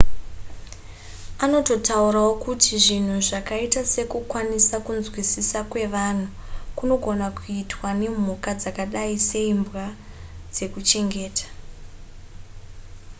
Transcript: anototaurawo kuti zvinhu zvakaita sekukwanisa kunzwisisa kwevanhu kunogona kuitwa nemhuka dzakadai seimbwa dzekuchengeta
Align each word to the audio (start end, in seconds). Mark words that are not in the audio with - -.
anototaurawo 1.43 2.31
kuti 2.45 2.71
zvinhu 2.85 3.17
zvakaita 3.27 3.81
sekukwanisa 3.93 4.75
kunzwisisa 4.85 5.59
kwevanhu 5.71 6.27
kunogona 6.77 7.27
kuitwa 7.37 7.89
nemhuka 7.99 8.51
dzakadai 8.59 9.15
seimbwa 9.27 9.85
dzekuchengeta 10.53 11.47